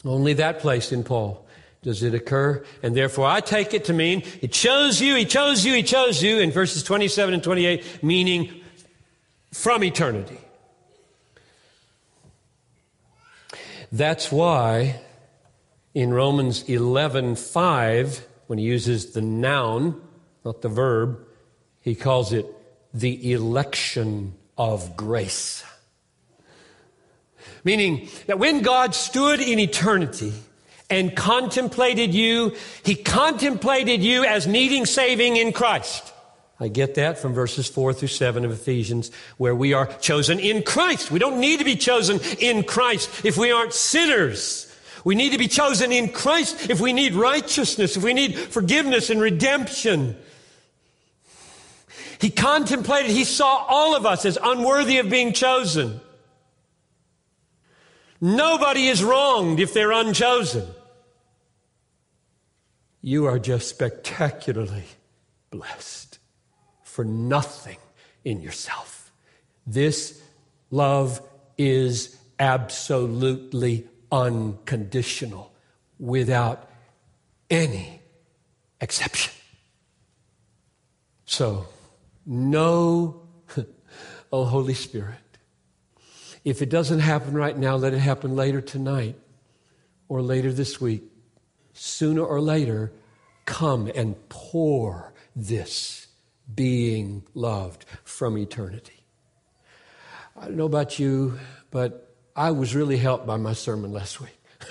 Only 0.05 0.33
that 0.33 0.59
place 0.59 0.91
in 0.91 1.03
Paul 1.03 1.46
does 1.87 2.03
it 2.03 2.13
occur. 2.13 2.61
And 2.83 2.97
therefore, 2.97 3.27
I 3.27 3.39
take 3.39 3.73
it 3.73 3.85
to 3.85 3.93
mean 3.93 4.19
He 4.19 4.49
chose 4.49 4.99
you, 4.99 5.15
He 5.15 5.23
chose 5.23 5.63
you, 5.63 5.73
He 5.73 5.83
chose 5.83 6.21
you 6.21 6.39
in 6.39 6.51
verses 6.51 6.83
27 6.83 7.33
and 7.33 7.41
28, 7.41 8.03
meaning 8.03 8.61
from 9.53 9.85
eternity. 9.85 10.37
That's 13.89 14.33
why 14.33 14.99
in 15.93 16.13
Romans 16.13 16.63
11 16.63 17.37
5, 17.37 18.27
when 18.47 18.59
he 18.59 18.65
uses 18.65 19.13
the 19.13 19.21
noun, 19.21 20.01
not 20.43 20.61
the 20.61 20.67
verb, 20.67 21.25
he 21.79 21.95
calls 21.95 22.33
it 22.33 22.45
the 22.93 23.31
election 23.31 24.33
of 24.57 24.97
grace. 24.97 25.63
Meaning 27.63 28.09
that 28.25 28.39
when 28.39 28.61
God 28.61 28.93
stood 28.93 29.39
in 29.39 29.57
eternity, 29.57 30.33
and 30.89 31.15
contemplated 31.15 32.13
you. 32.13 32.55
He 32.83 32.95
contemplated 32.95 34.01
you 34.01 34.25
as 34.25 34.47
needing 34.47 34.85
saving 34.85 35.35
in 35.35 35.51
Christ. 35.51 36.13
I 36.59 36.69
get 36.69 36.95
that 36.95 37.19
from 37.19 37.33
verses 37.33 37.67
4 37.67 37.93
through 37.93 38.07
7 38.07 38.43
of 38.43 38.51
Ephesians, 38.51 39.11
where 39.37 39.55
we 39.55 39.73
are 39.73 39.85
chosen 39.85 40.39
in 40.39 40.63
Christ. 40.63 41.11
We 41.11 41.19
don't 41.19 41.39
need 41.39 41.59
to 41.59 41.65
be 41.65 41.75
chosen 41.75 42.19
in 42.39 42.63
Christ 42.63 43.25
if 43.25 43.37
we 43.37 43.51
aren't 43.51 43.73
sinners. 43.73 44.63
We 45.03 45.13
need 45.13 45.33
to 45.33 45.37
be 45.37 45.47
chosen 45.47 45.91
in 45.91 46.09
Christ 46.09 46.69
if 46.69 46.81
we 46.81 46.93
need 46.93 47.13
righteousness, 47.13 47.95
if 47.95 48.03
we 48.03 48.13
need 48.13 48.35
forgiveness 48.35 49.09
and 49.09 49.21
redemption. 49.21 50.17
He 52.19 52.31
contemplated, 52.31 53.11
he 53.11 53.23
saw 53.23 53.65
all 53.67 53.95
of 53.95 54.07
us 54.07 54.25
as 54.25 54.39
unworthy 54.41 54.97
of 54.97 55.09
being 55.09 55.33
chosen. 55.33 56.01
Nobody 58.19 58.87
is 58.87 59.03
wronged 59.03 59.59
if 59.59 59.73
they're 59.73 59.91
unchosen. 59.91 60.67
You 63.07 63.23
are 63.27 63.39
just 63.39 63.69
spectacularly 63.69 64.83
blessed 65.49 66.19
for 66.83 67.05
nothing 67.05 67.77
in 68.25 68.41
yourself. 68.41 69.13
This 69.65 70.21
love 70.71 71.21
is 71.57 72.17
absolutely 72.37 73.87
unconditional 74.11 75.53
without 75.97 76.69
any 77.49 78.01
exception. 78.81 79.31
So, 81.23 81.65
no, 82.25 83.21
oh 84.33 84.43
Holy 84.43 84.73
Spirit, 84.73 85.37
if 86.43 86.61
it 86.61 86.69
doesn't 86.69 86.99
happen 86.99 87.35
right 87.35 87.57
now, 87.57 87.77
let 87.77 87.93
it 87.93 87.99
happen 87.99 88.35
later 88.35 88.59
tonight 88.59 89.15
or 90.09 90.21
later 90.21 90.51
this 90.51 90.81
week. 90.81 91.03
Sooner 91.79 92.23
or 92.23 92.41
later, 92.41 92.91
come 93.45 93.85
and 93.93 94.15
pour 94.29 95.13
this 95.35 96.07
being 96.55 97.21
loved 97.35 97.85
from 98.03 98.35
eternity. 98.35 99.03
I 100.35 100.45
don't 100.45 100.57
know 100.57 100.65
about 100.65 100.97
you, 100.97 101.37
but 101.69 102.15
I 102.35 102.49
was 102.49 102.73
really 102.73 102.97
helped 102.97 103.27
by 103.27 103.37
my 103.37 103.53
sermon 103.53 103.93
last 103.93 104.19
week. 104.19 104.39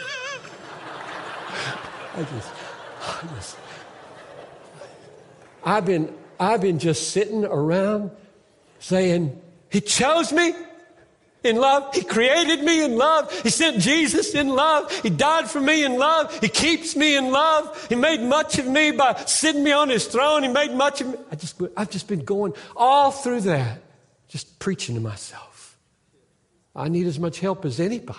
I 2.17 2.25
just, 2.25 2.51
I 3.01 3.29
just, 3.37 3.57
I've 5.63 5.87
been, 5.87 6.13
I've 6.41 6.61
been 6.61 6.81
just 6.81 7.13
sitting 7.13 7.45
around 7.45 8.11
saying, 8.81 9.41
He 9.71 9.81
chose 9.81 10.33
me 10.33 10.55
in 11.49 11.57
love. 11.57 11.95
He 11.95 12.03
created 12.03 12.63
me 12.63 12.85
in 12.85 12.97
love. 12.97 13.33
He 13.43 13.51
sent 13.51 13.81
Jesus 13.81 14.35
in 14.35 14.49
love. 14.49 14.91
He 15.01 15.11
died 15.11 15.49
for 15.49 15.61
me 15.61 15.85
in 15.85 15.99
love. 15.99 16.37
He 16.41 16.49
keeps 16.49 16.97
me 16.97 17.17
in 17.17 17.31
love. 17.31 17.87
He 17.89 17.95
made 17.95 18.21
much 18.23 18.59
of 18.59 18.67
me 18.67 18.91
by 18.91 19.15
sitting 19.27 19.65
me 19.65 19.73
on 19.73 19.89
his 19.89 20.07
throne. 20.07 20.43
He 20.43 20.49
made 20.49 20.73
much 20.73 21.01
of 21.01 21.09
me. 21.09 21.19
I 21.31 21.37
just, 21.37 21.61
I've 21.77 21.91
just 21.91 22.09
been 22.09 22.25
going 22.25 22.53
all 22.77 23.11
through 23.11 23.43
that, 23.43 23.81
just 24.29 24.59
preaching 24.59 24.95
to 24.95 25.01
myself. 25.01 25.77
I 26.75 26.89
need 26.89 27.07
as 27.07 27.19
much 27.19 27.41
help 27.41 27.65
as 27.65 27.81
anybody. 27.81 28.19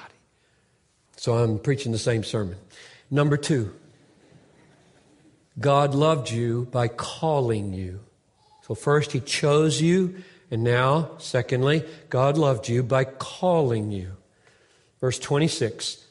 So 1.18 1.36
I'm 1.36 1.60
preaching 1.60 1.92
the 1.92 1.98
same 1.98 2.24
sermon. 2.24 2.58
Number 3.10 3.38
two, 3.38 3.74
God 5.60 5.96
loved 5.96 6.30
you 6.30 6.68
by 6.72 6.88
calling 6.88 7.74
you. 7.74 8.00
So 8.64 8.76
first, 8.76 9.12
He 9.12 9.20
chose 9.20 9.82
you, 9.82 10.24
and 10.50 10.64
now, 10.64 11.12
secondly, 11.18 11.84
God 12.10 12.38
loved 12.38 12.70
you 12.70 12.82
by 12.84 13.04
calling 13.04 13.92
you. 13.92 14.14
Verse 15.02 15.20
26 15.20 16.04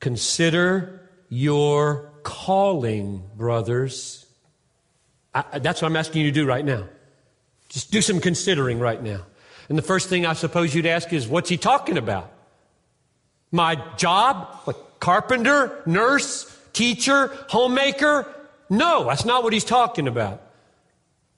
Consider 0.00 1.08
your 1.28 2.12
calling, 2.24 3.22
brothers. 3.36 4.26
I, 5.34 5.58
that's 5.60 5.80
what 5.82 5.88
I'm 5.88 5.96
asking 5.96 6.22
you 6.22 6.30
to 6.30 6.34
do 6.34 6.46
right 6.46 6.64
now. 6.64 6.84
Just 7.68 7.90
do 7.90 8.02
some 8.02 8.20
considering 8.20 8.78
right 8.78 9.02
now. 9.02 9.24
And 9.68 9.78
the 9.78 9.82
first 9.82 10.08
thing 10.08 10.26
I 10.26 10.34
suppose 10.34 10.74
you'd 10.74 10.86
ask 10.86 11.12
is, 11.12 11.26
what's 11.26 11.48
he 11.48 11.56
talking 11.56 11.96
about? 11.96 12.30
My 13.50 13.76
job? 13.96 14.60
Like 14.66 14.76
carpenter, 15.00 15.82
nurse, 15.86 16.54
teacher, 16.72 17.28
homemaker? 17.48 18.26
No, 18.68 19.04
that's 19.04 19.24
not 19.24 19.42
what 19.42 19.52
he's 19.52 19.64
talking 19.64 20.06
about. 20.06 20.42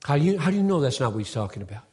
How 0.03 0.17
do 0.17 0.23
you, 0.23 0.37
how 0.37 0.51
do 0.51 0.57
you 0.57 0.63
know 0.63 0.79
that's 0.81 0.99
not 0.99 1.13
what 1.13 1.19
he's 1.19 1.33
talking 1.33 1.61
about? 1.61 1.83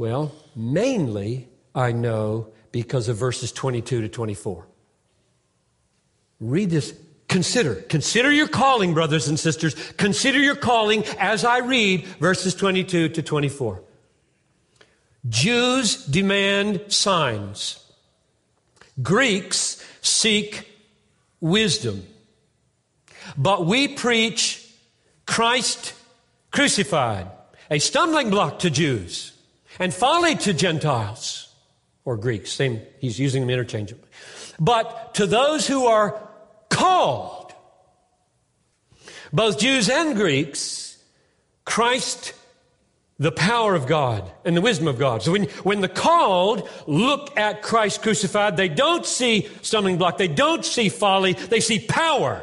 Well, 0.00 0.32
mainly 0.56 1.46
I 1.74 1.92
know 1.92 2.48
because 2.72 3.10
of 3.10 3.18
verses 3.18 3.52
22 3.52 4.00
to 4.00 4.08
24. 4.08 4.66
Read 6.40 6.70
this. 6.70 6.94
Consider. 7.28 7.74
Consider 7.74 8.32
your 8.32 8.48
calling, 8.48 8.94
brothers 8.94 9.28
and 9.28 9.38
sisters. 9.38 9.74
Consider 9.98 10.38
your 10.38 10.54
calling 10.54 11.04
as 11.18 11.44
I 11.44 11.58
read 11.58 12.06
verses 12.18 12.54
22 12.54 13.10
to 13.10 13.22
24. 13.22 13.82
Jews 15.28 16.06
demand 16.06 16.84
signs. 16.88 17.84
Greeks 19.02 19.84
seek 20.00 20.66
wisdom. 21.42 22.06
But 23.36 23.66
we 23.66 23.86
preach 23.86 24.66
Christ 25.26 25.92
crucified, 26.52 27.26
a 27.70 27.78
stumbling 27.78 28.30
block 28.30 28.60
to 28.60 28.70
Jews 28.70 29.36
and 29.78 29.92
folly 29.92 30.34
to 30.36 30.52
Gentiles 30.52 31.54
or 32.04 32.16
Greeks. 32.16 32.52
Same, 32.52 32.80
he's 32.98 33.18
using 33.18 33.42
them 33.42 33.50
interchangeably. 33.50 34.08
But 34.58 35.14
to 35.14 35.26
those 35.26 35.66
who 35.66 35.86
are 35.86 36.28
called, 36.68 37.52
both 39.32 39.58
Jews 39.58 39.88
and 39.88 40.16
Greeks, 40.16 40.98
Christ 41.64 42.34
the 43.20 43.30
power 43.30 43.74
of 43.74 43.86
God 43.86 44.30
and 44.46 44.56
the 44.56 44.62
wisdom 44.62 44.88
of 44.88 44.98
God. 44.98 45.22
So 45.22 45.32
when, 45.32 45.44
when 45.62 45.82
the 45.82 45.88
called 45.88 46.66
look 46.86 47.36
at 47.36 47.60
Christ 47.60 48.00
crucified, 48.02 48.56
they 48.56 48.70
don't 48.70 49.04
see 49.04 49.46
stumbling 49.60 49.98
block. 49.98 50.16
They 50.16 50.26
don't 50.26 50.64
see 50.64 50.88
folly. 50.88 51.34
They 51.34 51.60
see 51.60 51.80
power. 51.80 52.42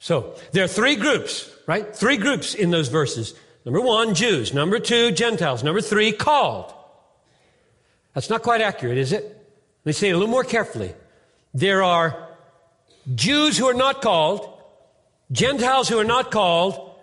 So 0.00 0.34
there 0.50 0.64
are 0.64 0.68
three 0.68 0.96
groups, 0.96 1.48
right? 1.68 1.94
Three 1.94 2.16
groups 2.16 2.52
in 2.54 2.72
those 2.72 2.88
verses. 2.88 3.34
Number 3.66 3.80
one, 3.80 4.14
Jews. 4.14 4.54
Number 4.54 4.78
two, 4.78 5.10
Gentiles. 5.10 5.64
Number 5.64 5.80
three, 5.80 6.12
called. 6.12 6.72
That's 8.14 8.30
not 8.30 8.42
quite 8.42 8.60
accurate, 8.60 8.96
is 8.96 9.12
it? 9.12 9.24
Let 9.24 9.86
me 9.86 9.92
say 9.92 10.08
it 10.08 10.12
a 10.12 10.16
little 10.16 10.30
more 10.30 10.44
carefully. 10.44 10.94
There 11.52 11.82
are 11.82 12.28
Jews 13.12 13.58
who 13.58 13.66
are 13.66 13.74
not 13.74 14.02
called, 14.02 14.48
Gentiles 15.32 15.88
who 15.88 15.98
are 15.98 16.04
not 16.04 16.30
called, 16.30 16.94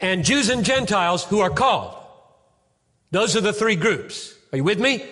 and 0.00 0.22
Jews 0.22 0.50
and 0.50 0.66
Gentiles 0.66 1.24
who 1.24 1.40
are 1.40 1.50
called. 1.50 1.96
Those 3.10 3.34
are 3.34 3.40
the 3.40 3.52
three 3.54 3.76
groups. 3.76 4.34
Are 4.52 4.58
you 4.58 4.64
with 4.64 4.80
me? 4.80 5.06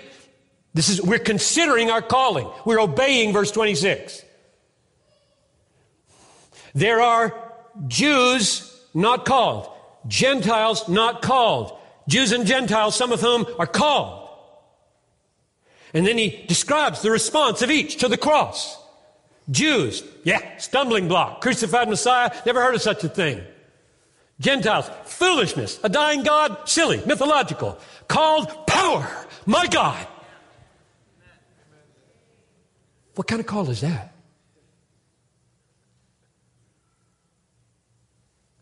This 0.74 0.90
is, 0.90 1.00
we're 1.00 1.18
considering 1.18 1.90
our 1.90 2.02
calling. 2.02 2.48
We're 2.66 2.80
obeying 2.80 3.32
verse 3.32 3.50
26. 3.50 4.22
There 6.74 7.00
are 7.00 7.52
Jews 7.88 8.66
not 8.92 9.24
called, 9.24 9.70
Gentiles 10.06 10.88
not 10.88 11.22
called, 11.22 11.78
Jews 12.08 12.32
and 12.32 12.46
Gentiles, 12.46 12.96
some 12.96 13.12
of 13.12 13.20
whom 13.20 13.46
are 13.58 13.66
called. 13.66 14.28
And 15.92 16.06
then 16.06 16.18
he 16.18 16.44
describes 16.46 17.02
the 17.02 17.10
response 17.10 17.62
of 17.62 17.70
each 17.70 17.96
to 17.96 18.08
the 18.08 18.16
cross. 18.16 18.78
Jews, 19.50 20.04
yeah, 20.22 20.58
stumbling 20.58 21.08
block, 21.08 21.40
crucified 21.40 21.88
Messiah, 21.88 22.30
never 22.46 22.62
heard 22.62 22.74
of 22.74 22.82
such 22.82 23.02
a 23.02 23.08
thing. 23.08 23.42
Gentiles, 24.38 24.88
foolishness, 25.04 25.80
a 25.82 25.88
dying 25.88 26.22
God, 26.22 26.68
silly, 26.68 27.02
mythological, 27.04 27.78
called 28.08 28.66
power, 28.66 29.26
my 29.44 29.66
God. 29.66 30.06
What 33.16 33.26
kind 33.26 33.40
of 33.40 33.46
call 33.46 33.68
is 33.68 33.82
that? 33.82 34.14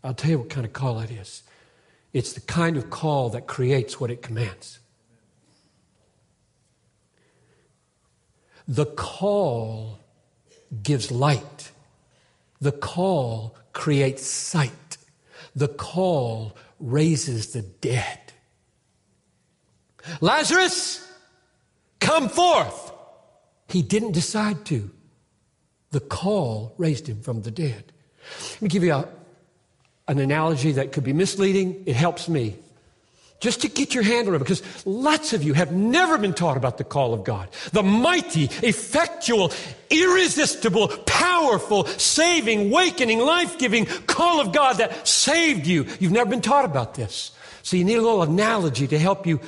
I'll 0.02 0.14
tell 0.14 0.30
you 0.30 0.38
what 0.38 0.50
kind 0.50 0.66
of 0.66 0.72
call 0.72 1.00
it 1.00 1.10
is. 1.10 1.42
It's 2.12 2.32
the 2.32 2.40
kind 2.40 2.76
of 2.76 2.90
call 2.90 3.30
that 3.30 3.46
creates 3.46 4.00
what 4.00 4.10
it 4.10 4.22
commands. 4.22 4.78
The 8.66 8.86
call 8.86 9.98
gives 10.82 11.10
light. 11.10 11.70
The 12.60 12.72
call 12.72 13.56
creates 13.72 14.26
sight. 14.26 14.98
The 15.54 15.68
call 15.68 16.56
raises 16.78 17.52
the 17.52 17.62
dead. 17.62 18.18
Lazarus, 20.20 21.10
come 22.00 22.28
forth. 22.28 22.92
He 23.68 23.82
didn't 23.82 24.12
decide 24.12 24.64
to. 24.66 24.90
The 25.90 26.00
call 26.00 26.74
raised 26.78 27.06
him 27.06 27.20
from 27.20 27.42
the 27.42 27.50
dead. 27.50 27.92
Let 28.52 28.62
me 28.62 28.68
give 28.68 28.84
you 28.84 28.92
a, 28.92 29.08
an 30.08 30.18
analogy 30.18 30.72
that 30.72 30.92
could 30.92 31.04
be 31.04 31.12
misleading. 31.12 31.84
It 31.86 31.94
helps 31.94 32.28
me. 32.28 32.56
just 33.40 33.60
to 33.62 33.68
get 33.68 33.94
your 33.94 34.02
handle 34.02 34.34
on 34.34 34.40
it, 34.40 34.44
because 34.44 34.62
lots 34.84 35.32
of 35.32 35.42
you 35.42 35.52
have 35.54 35.70
never 35.70 36.18
been 36.18 36.34
taught 36.34 36.56
about 36.56 36.76
the 36.76 36.84
call 36.84 37.14
of 37.14 37.22
God. 37.22 37.48
The 37.72 37.84
mighty, 37.84 38.44
effectual, 38.66 39.52
irresistible, 39.90 40.88
powerful, 41.06 41.86
saving, 41.86 42.70
wakening, 42.70 43.20
life-giving 43.20 43.86
call 44.06 44.40
of 44.40 44.52
God 44.52 44.78
that 44.78 45.06
saved 45.06 45.66
you. 45.66 45.86
You've 46.00 46.12
never 46.12 46.28
been 46.28 46.40
taught 46.40 46.64
about 46.64 46.94
this. 46.94 47.30
So 47.62 47.76
you 47.76 47.84
need 47.84 47.96
a 47.96 48.02
little 48.02 48.22
analogy 48.22 48.88
to 48.88 48.98
help 48.98 49.26
you. 49.26 49.40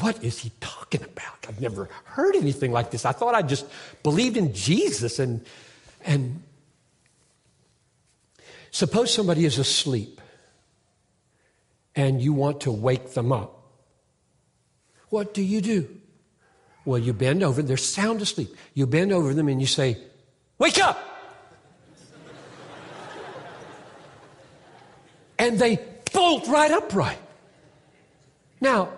What 0.00 0.22
is 0.22 0.38
he 0.38 0.52
talking 0.60 1.02
about? 1.02 1.46
I've 1.48 1.60
never 1.60 1.88
heard 2.04 2.36
anything 2.36 2.70
like 2.70 2.92
this. 2.92 3.04
I 3.04 3.12
thought 3.12 3.34
I 3.34 3.42
just 3.42 3.66
believed 4.04 4.36
in 4.36 4.54
Jesus 4.54 5.18
and, 5.18 5.44
and 6.04 6.42
suppose 8.72 9.14
somebody 9.14 9.44
is 9.44 9.58
asleep 9.58 10.20
and 11.94 12.20
you 12.20 12.32
want 12.32 12.62
to 12.62 12.72
wake 12.72 13.14
them 13.14 13.30
up. 13.30 13.62
What 15.10 15.34
do 15.34 15.42
you 15.42 15.60
do? 15.60 15.88
Well, 16.84 16.98
you 16.98 17.12
bend 17.12 17.44
over, 17.44 17.62
they're 17.62 17.76
sound 17.76 18.20
asleep. 18.22 18.56
You 18.74 18.86
bend 18.86 19.12
over 19.12 19.32
them 19.34 19.46
and 19.48 19.60
you 19.60 19.68
say, 19.68 19.98
Wake 20.58 20.78
up! 20.78 21.08
and 25.38 25.58
they 25.58 25.78
bolt 26.12 26.46
right 26.48 26.70
upright. 26.70 27.18
Now, 28.60 28.90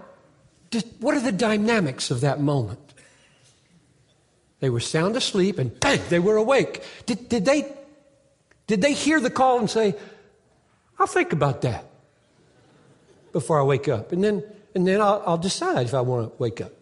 what 1.01 1.15
are 1.15 1.21
the 1.21 1.33
dynamics 1.33 2.11
of 2.11 2.21
that 2.21 2.41
moment? 2.41 2.81
They 4.61 4.71
were 4.71 4.81
sound 4.81 5.17
asleep 5.17 5.59
and 5.59 5.79
bang, 5.81 6.01
they 6.09 6.19
were 6.19 6.37
awake. 6.37 6.83
Did, 7.07 7.29
did, 7.29 7.45
they, 7.45 7.73
did 8.67 8.83
they 8.83 8.93
hear 8.93 9.21
the 9.21 9.31
call 9.31 9.59
and 9.59 9.69
say, 9.69 9.95
I'll 10.99 11.07
think 11.07 11.33
about 11.33 11.63
that? 11.63 11.85
before 13.35 13.59
I 13.61 13.65
wake 13.65 13.89
up. 13.89 14.13
And 14.13 14.25
then, 14.25 14.43
and 14.75 14.87
then 14.87 15.03
I'll, 15.03 15.23
I'll 15.27 15.37
decide 15.37 15.87
if 15.87 15.93
I 15.93 16.01
want 16.01 16.31
to 16.31 16.43
wake 16.43 16.63
up. 16.63 16.73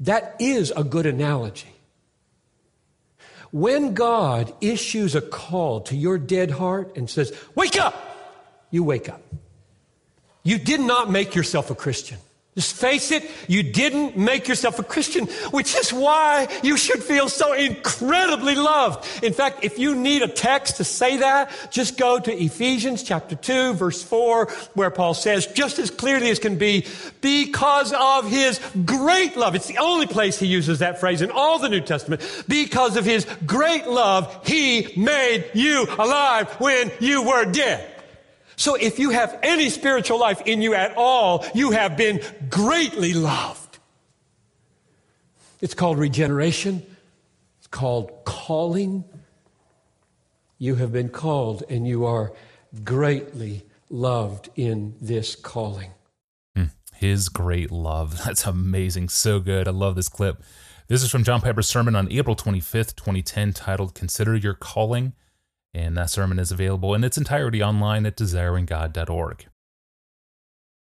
That 0.00 0.34
is 0.40 0.72
a 0.74 0.82
good 0.82 1.06
analogy. 1.06 1.68
When 3.52 3.94
God 3.94 4.52
issues 4.60 5.14
a 5.14 5.20
call 5.20 5.82
to 5.82 5.94
your 5.94 6.16
dead 6.16 6.52
heart 6.52 6.96
and 6.96 7.08
says, 7.08 7.32
Wake 7.54 7.78
up! 7.78 7.94
You 8.70 8.82
wake 8.82 9.08
up. 9.08 9.20
You 10.42 10.56
did 10.56 10.80
not 10.80 11.10
make 11.10 11.34
yourself 11.34 11.70
a 11.70 11.74
Christian. 11.74 12.18
Just 12.56 12.74
face 12.74 13.12
it, 13.12 13.30
you 13.46 13.62
didn't 13.62 14.16
make 14.16 14.48
yourself 14.48 14.80
a 14.80 14.82
Christian, 14.82 15.26
which 15.52 15.76
is 15.76 15.92
why 15.92 16.48
you 16.64 16.76
should 16.76 17.00
feel 17.00 17.28
so 17.28 17.52
incredibly 17.52 18.56
loved. 18.56 19.06
In 19.22 19.32
fact, 19.32 19.62
if 19.62 19.78
you 19.78 19.94
need 19.94 20.22
a 20.22 20.28
text 20.28 20.78
to 20.78 20.84
say 20.84 21.18
that, 21.18 21.52
just 21.70 21.96
go 21.96 22.18
to 22.18 22.32
Ephesians 22.32 23.04
chapter 23.04 23.36
2, 23.36 23.74
verse 23.74 24.02
4, 24.02 24.46
where 24.74 24.90
Paul 24.90 25.14
says, 25.14 25.46
just 25.46 25.78
as 25.78 25.92
clearly 25.92 26.28
as 26.28 26.40
can 26.40 26.58
be, 26.58 26.86
because 27.20 27.92
of 27.92 28.28
his 28.28 28.60
great 28.84 29.36
love. 29.36 29.54
It's 29.54 29.68
the 29.68 29.78
only 29.78 30.08
place 30.08 30.40
he 30.40 30.48
uses 30.48 30.80
that 30.80 30.98
phrase 30.98 31.22
in 31.22 31.30
all 31.30 31.60
the 31.60 31.68
New 31.68 31.80
Testament. 31.80 32.20
Because 32.48 32.96
of 32.96 33.04
his 33.04 33.26
great 33.46 33.86
love, 33.86 34.44
he 34.44 34.92
made 34.96 35.48
you 35.54 35.86
alive 35.98 36.48
when 36.58 36.90
you 36.98 37.22
were 37.22 37.44
dead. 37.44 37.99
So 38.60 38.74
if 38.74 38.98
you 38.98 39.08
have 39.08 39.38
any 39.42 39.70
spiritual 39.70 40.20
life 40.20 40.42
in 40.44 40.60
you 40.60 40.74
at 40.74 40.94
all, 40.94 41.46
you 41.54 41.70
have 41.70 41.96
been 41.96 42.20
greatly 42.50 43.14
loved. 43.14 43.78
It's 45.62 45.72
called 45.72 45.96
regeneration. 45.96 46.82
It's 47.56 47.68
called 47.68 48.12
calling. 48.26 49.04
You 50.58 50.74
have 50.74 50.92
been 50.92 51.08
called 51.08 51.62
and 51.70 51.88
you 51.88 52.04
are 52.04 52.34
greatly 52.84 53.62
loved 53.88 54.50
in 54.56 54.94
this 55.00 55.36
calling. 55.36 55.92
Hmm. 56.54 56.64
His 56.94 57.30
great 57.30 57.70
love. 57.70 58.22
That's 58.26 58.44
amazing. 58.44 59.08
So 59.08 59.40
good. 59.40 59.68
I 59.68 59.70
love 59.70 59.96
this 59.96 60.10
clip. 60.10 60.42
This 60.86 61.02
is 61.02 61.10
from 61.10 61.24
John 61.24 61.40
Piper's 61.40 61.66
sermon 61.66 61.96
on 61.96 62.12
April 62.12 62.36
25th, 62.36 62.94
2010, 62.94 63.54
titled 63.54 63.94
Consider 63.94 64.36
Your 64.36 64.52
Calling. 64.52 65.14
And 65.72 65.96
that 65.96 66.10
sermon 66.10 66.38
is 66.38 66.50
available 66.50 66.94
in 66.94 67.04
its 67.04 67.16
entirety 67.16 67.62
online 67.62 68.06
at 68.06 68.16
desiringgod.org. 68.16 69.46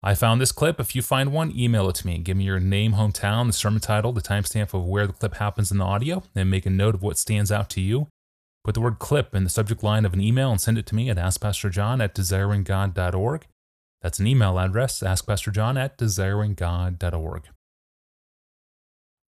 I 0.03 0.15
found 0.15 0.39
this 0.39 0.53
clip. 0.53 0.79
If 0.79 0.95
you 0.95 1.01
find 1.01 1.33
one, 1.33 1.51
email 1.57 1.89
it 1.89 1.95
to 1.97 2.07
me. 2.07 2.19
Give 2.19 2.37
me 2.37 2.45
your 2.45 2.61
name, 2.61 2.93
hometown, 2.93 3.47
the 3.47 3.55
sermon 3.55 3.81
title, 3.81 4.13
the 4.13 4.21
timestamp 4.21 4.75
of 4.75 4.85
where 4.85 5.07
the 5.07 5.15
clip 5.15 5.37
happens 5.37 5.73
in 5.73 5.79
the 5.79 5.85
audio, 5.85 6.23
and 6.35 6.51
make 6.51 6.67
a 6.67 6.71
note 6.71 6.95
of 6.95 7.03
what 7.03 7.17
stands 7.17 7.51
out 7.51 7.71
to 7.71 7.81
you. 7.81 8.09
Put 8.65 8.75
the 8.75 8.83
word 8.83 8.99
clip 8.99 9.35
in 9.35 9.45
the 9.45 9.51
subject 9.51 9.83
line 9.83 10.05
of 10.05 10.13
an 10.13 10.21
email 10.21 10.51
and 10.51 10.61
send 10.61 10.77
it 10.77 10.85
to 10.87 10.95
me 10.95 11.09
at 11.09 11.17
askpastorjohn 11.17 12.03
at 12.03 12.15
desiringgod.org. 12.15 13.47
That's 14.03 14.19
an 14.19 14.27
email 14.27 14.59
address, 14.59 15.01
askpastorjohn 15.01 15.79
at 15.83 15.97
desiringgod.org. 15.97 17.49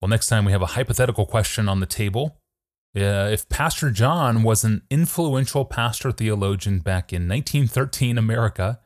Well, 0.02 0.08
next 0.10 0.26
time 0.26 0.44
we 0.44 0.52
have 0.52 0.62
a 0.62 0.66
hypothetical 0.66 1.24
question 1.24 1.70
on 1.70 1.80
the 1.80 1.86
table. 1.86 2.36
Uh, 2.96 3.28
if 3.30 3.46
Pastor 3.50 3.90
John 3.90 4.42
was 4.42 4.64
an 4.64 4.82
influential 4.90 5.66
pastor 5.66 6.10
theologian 6.12 6.78
back 6.78 7.12
in 7.12 7.28
1913 7.28 8.16
America, 8.16 8.80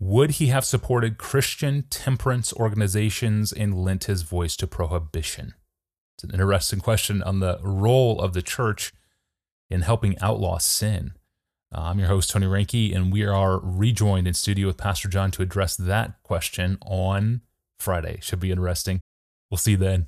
would 0.00 0.32
he 0.32 0.46
have 0.46 0.64
supported 0.64 1.18
Christian 1.18 1.84
temperance 1.90 2.54
organizations 2.54 3.52
and 3.52 3.84
lent 3.84 4.04
his 4.04 4.22
voice 4.22 4.56
to 4.56 4.66
prohibition? 4.66 5.52
It's 6.16 6.24
an 6.24 6.30
interesting 6.30 6.80
question 6.80 7.22
on 7.22 7.40
the 7.40 7.58
role 7.62 8.18
of 8.18 8.32
the 8.32 8.40
church 8.40 8.94
in 9.68 9.82
helping 9.82 10.18
outlaw 10.20 10.56
sin. 10.56 11.12
Uh, 11.74 11.82
I'm 11.82 11.98
your 11.98 12.08
host, 12.08 12.30
Tony 12.30 12.46
Reinke, 12.46 12.96
and 12.96 13.12
we 13.12 13.26
are 13.26 13.60
rejoined 13.60 14.26
in 14.26 14.32
studio 14.32 14.68
with 14.68 14.78
Pastor 14.78 15.08
John 15.08 15.30
to 15.32 15.42
address 15.42 15.76
that 15.76 16.22
question 16.22 16.78
on 16.80 17.42
Friday. 17.78 18.20
Should 18.22 18.40
be 18.40 18.52
interesting. 18.52 19.00
We'll 19.50 19.58
see 19.58 19.72
you 19.72 19.76
then. 19.76 20.06